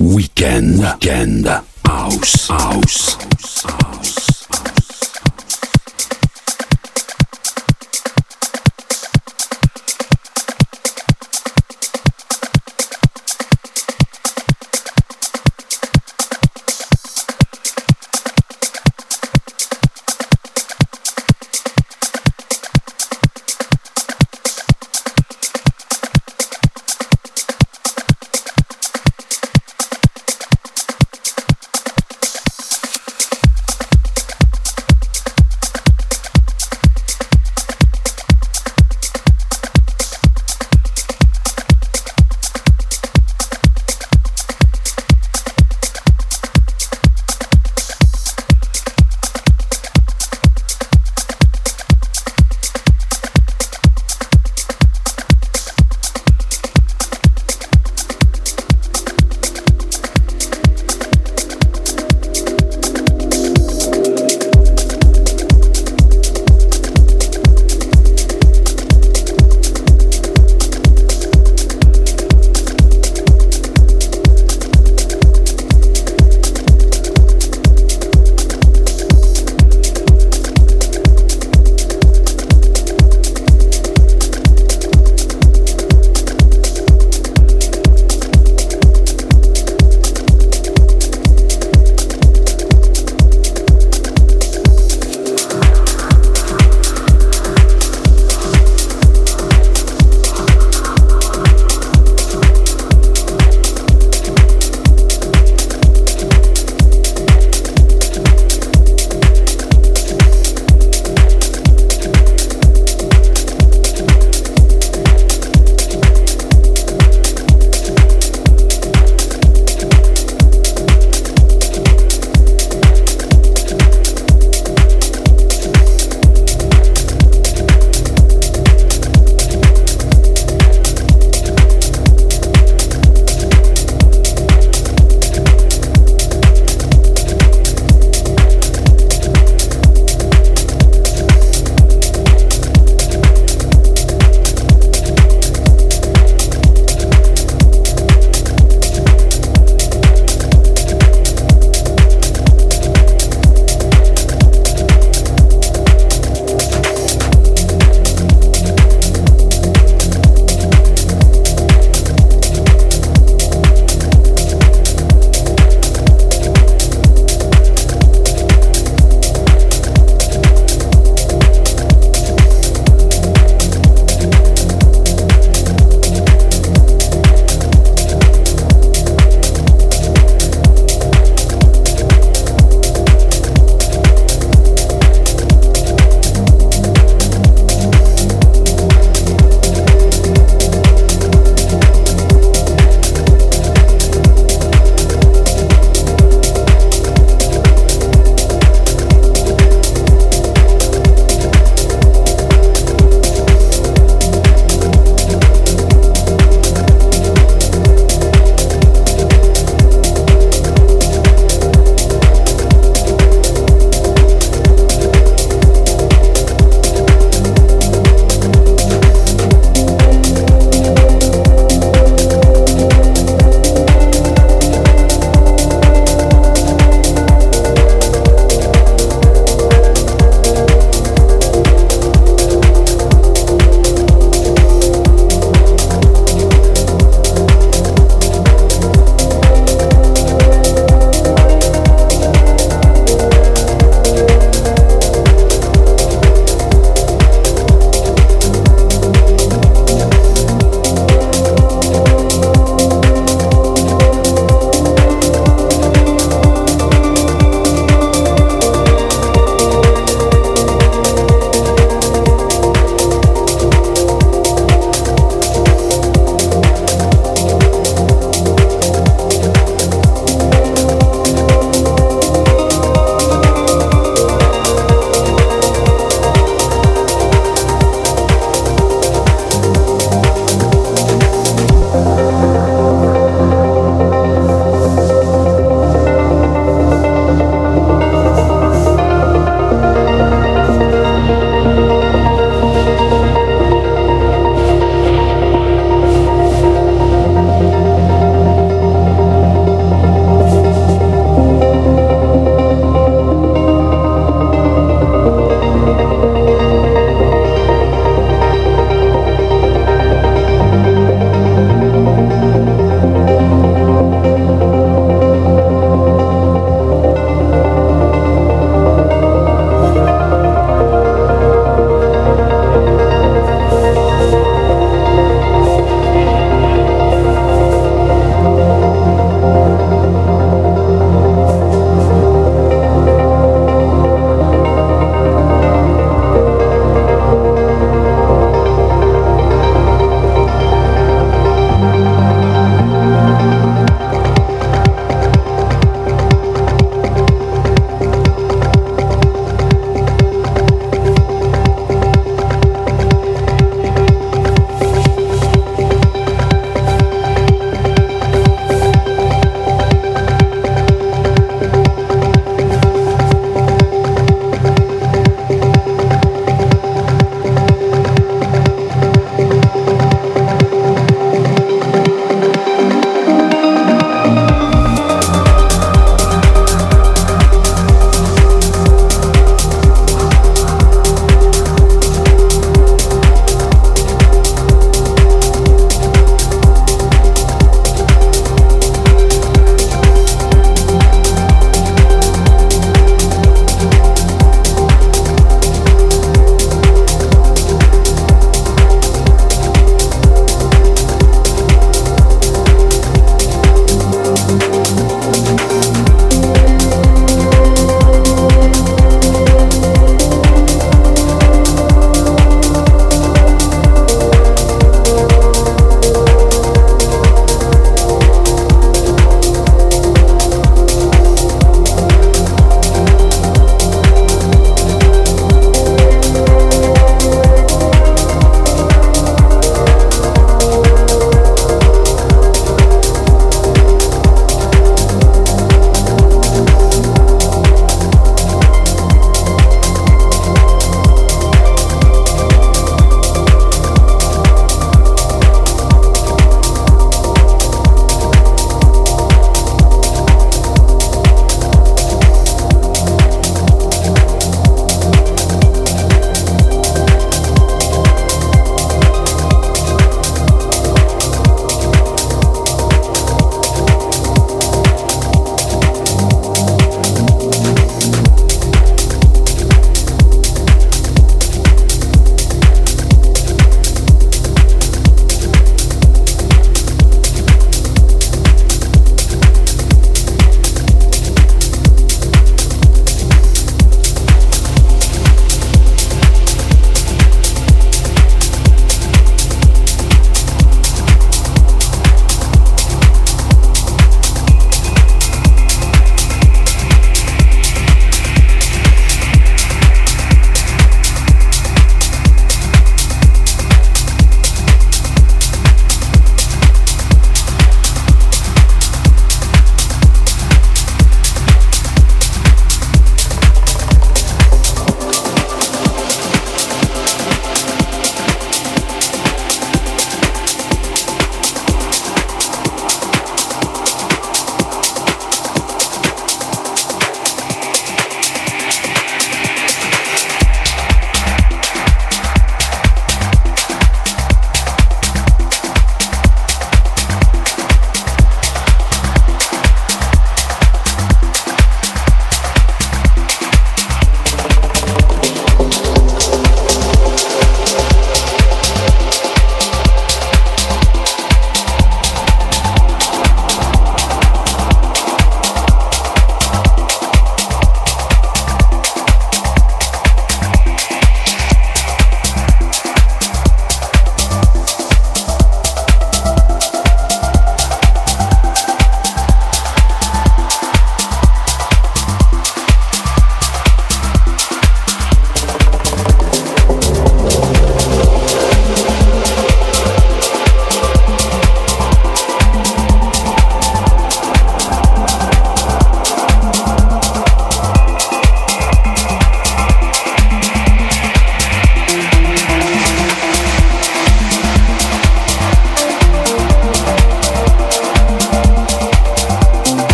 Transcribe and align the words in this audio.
Weekend. 0.00 0.78
Weekend. 0.78 1.46
House. 1.84 2.48
House. 2.48 3.18
House. 3.66 3.99